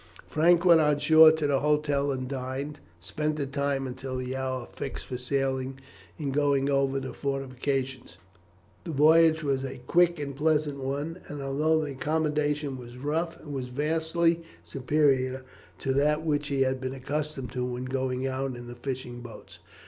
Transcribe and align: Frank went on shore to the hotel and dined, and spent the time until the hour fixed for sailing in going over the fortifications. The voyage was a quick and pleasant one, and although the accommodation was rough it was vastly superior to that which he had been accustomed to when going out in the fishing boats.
Frank 0.27 0.65
went 0.65 0.81
on 0.81 0.97
shore 0.97 1.31
to 1.33 1.45
the 1.45 1.59
hotel 1.59 2.11
and 2.11 2.27
dined, 2.27 2.77
and 2.79 2.79
spent 2.97 3.35
the 3.35 3.45
time 3.45 3.85
until 3.85 4.17
the 4.17 4.35
hour 4.35 4.67
fixed 4.73 5.05
for 5.05 5.15
sailing 5.17 5.77
in 6.17 6.31
going 6.31 6.71
over 6.71 6.99
the 6.99 7.13
fortifications. 7.13 8.17
The 8.83 8.89
voyage 8.93 9.43
was 9.43 9.63
a 9.63 9.77
quick 9.85 10.19
and 10.19 10.35
pleasant 10.35 10.79
one, 10.79 11.19
and 11.27 11.39
although 11.39 11.85
the 11.85 11.91
accommodation 11.91 12.77
was 12.79 12.97
rough 12.97 13.39
it 13.41 13.51
was 13.51 13.67
vastly 13.67 14.41
superior 14.63 15.43
to 15.77 15.93
that 15.93 16.25
which 16.25 16.47
he 16.47 16.63
had 16.63 16.81
been 16.81 16.95
accustomed 16.95 17.51
to 17.51 17.63
when 17.63 17.85
going 17.85 18.25
out 18.25 18.55
in 18.55 18.65
the 18.65 18.73
fishing 18.73 19.21
boats. 19.21 19.59